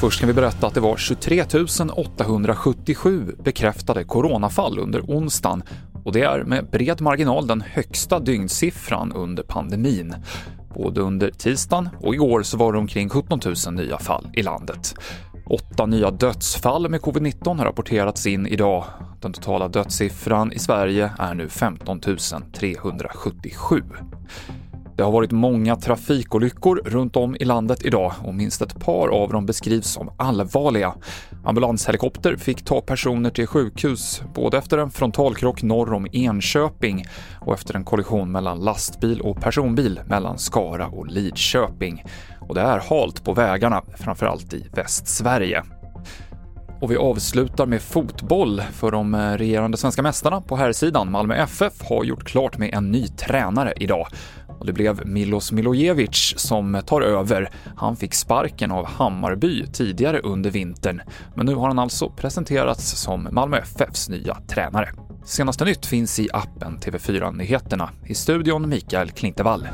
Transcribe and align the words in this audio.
Först 0.00 0.20
kan 0.20 0.26
vi 0.26 0.34
berätta 0.34 0.66
att 0.66 0.74
det 0.74 0.80
var 0.80 0.96
23 0.96 1.44
877 1.92 3.36
bekräftade 3.44 4.04
coronafall 4.04 4.78
under 4.78 5.00
onsdagen 5.00 5.62
och 6.04 6.12
det 6.12 6.22
är 6.22 6.44
med 6.44 6.70
bred 6.70 7.00
marginal 7.00 7.46
den 7.46 7.60
högsta 7.60 8.20
dygnssiffran 8.20 9.12
under 9.12 9.42
pandemin. 9.42 10.14
Både 10.74 11.00
under 11.00 11.30
tisdagen 11.30 11.88
och 12.00 12.14
igår 12.14 12.42
så 12.42 12.56
var 12.56 12.72
det 12.72 12.78
omkring 12.78 13.08
17 13.08 13.40
000 13.66 13.74
nya 13.74 13.98
fall 13.98 14.28
i 14.32 14.42
landet. 14.42 14.94
Åtta 15.46 15.86
nya 15.86 16.10
dödsfall 16.10 16.88
med 16.88 17.00
covid-19 17.00 17.58
har 17.58 17.64
rapporterats 17.64 18.26
in 18.26 18.46
idag. 18.46 18.84
Den 19.20 19.32
totala 19.32 19.68
dödssiffran 19.68 20.52
i 20.52 20.58
Sverige 20.58 21.10
är 21.18 21.34
nu 21.34 21.48
15 21.48 22.00
377. 22.52 23.82
Det 25.00 25.04
har 25.04 25.12
varit 25.12 25.30
många 25.30 25.76
trafikolyckor 25.76 26.82
runt 26.84 27.16
om 27.16 27.36
i 27.40 27.44
landet 27.44 27.84
idag 27.84 28.12
och 28.22 28.34
minst 28.34 28.62
ett 28.62 28.80
par 28.80 29.08
av 29.08 29.32
dem 29.32 29.46
beskrivs 29.46 29.86
som 29.86 30.10
allvarliga. 30.16 30.94
Ambulanshelikopter 31.44 32.36
fick 32.36 32.64
ta 32.64 32.80
personer 32.80 33.30
till 33.30 33.46
sjukhus 33.46 34.22
både 34.34 34.58
efter 34.58 34.78
en 34.78 34.90
frontalkrock 34.90 35.62
norr 35.62 35.92
om 35.92 36.06
Enköping 36.12 37.04
och 37.40 37.54
efter 37.54 37.76
en 37.76 37.84
kollision 37.84 38.32
mellan 38.32 38.60
lastbil 38.60 39.20
och 39.20 39.40
personbil 39.40 40.00
mellan 40.06 40.38
Skara 40.38 40.86
och 40.86 41.06
Lidköping. 41.06 42.04
Och 42.40 42.54
det 42.54 42.60
är 42.60 42.78
halt 42.78 43.24
på 43.24 43.32
vägarna, 43.32 43.82
framförallt 43.96 44.54
i 44.54 44.66
Västsverige. 44.72 45.62
Och 46.80 46.90
vi 46.90 46.96
avslutar 46.96 47.66
med 47.66 47.82
fotboll, 47.82 48.62
för 48.72 48.90
de 48.90 49.14
eh, 49.14 49.32
regerande 49.32 49.76
svenska 49.76 50.02
mästarna 50.02 50.40
på 50.40 50.56
herrsidan, 50.56 51.10
Malmö 51.10 51.34
FF, 51.34 51.82
har 51.82 52.04
gjort 52.04 52.24
klart 52.24 52.58
med 52.58 52.74
en 52.74 52.90
ny 52.90 53.08
tränare 53.08 53.72
idag. 53.76 54.06
Och 54.60 54.66
det 54.66 54.72
blev 54.72 55.06
Milos 55.06 55.52
Milojevic 55.52 56.34
som 56.36 56.82
tar 56.86 57.00
över. 57.00 57.50
Han 57.76 57.96
fick 57.96 58.14
sparken 58.14 58.70
av 58.70 58.86
Hammarby 58.86 59.66
tidigare 59.66 60.20
under 60.20 60.50
vintern, 60.50 61.02
men 61.34 61.46
nu 61.46 61.54
har 61.54 61.68
han 61.68 61.78
alltså 61.78 62.10
presenterats 62.10 62.90
som 62.90 63.28
Malmö 63.32 63.56
FFs 63.56 64.08
nya 64.08 64.36
tränare. 64.48 64.92
Senaste 65.24 65.64
nytt 65.64 65.86
finns 65.86 66.20
i 66.20 66.28
appen 66.32 66.78
TV4 66.78 67.36
Nyheterna. 67.36 67.90
I 68.06 68.14
studion 68.14 68.68
Mikael 68.68 69.10
Klintevall. 69.10 69.68